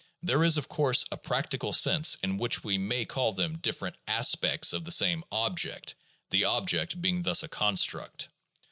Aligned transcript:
There 0.23 0.43
is 0.43 0.57
of 0.57 0.67
course 0.67 1.05
a 1.11 1.15
practical 1.17 1.73
sense 1.73 2.17
in 2.23 2.39
which 2.39 2.63
we 2.63 2.75
may 2.79 3.05
call 3.05 3.33
them 3.33 3.59
different 3.59 3.97
"aspects" 4.07 4.73
of 4.73 4.83
the 4.83 4.91
same 4.91 5.23
"object," 5.31 5.93
the 6.31 6.43
"object" 6.45 6.99
being 7.03 7.21
thus 7.21 7.43
a 7.43 7.47
construct. 7.47 8.27